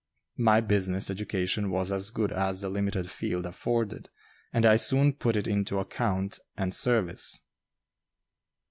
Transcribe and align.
My 0.39 0.61
business 0.61 1.11
education 1.11 1.69
was 1.69 1.91
as 1.91 2.09
good 2.09 2.31
as 2.31 2.61
the 2.61 2.69
limited 2.71 3.07
field 3.07 3.45
afforded, 3.45 4.09
and 4.51 4.65
I 4.65 4.75
soon 4.75 5.13
put 5.13 5.35
it 5.35 5.67
to 5.67 5.77
account 5.77 6.39
and 6.57 6.73
service. 6.73 7.39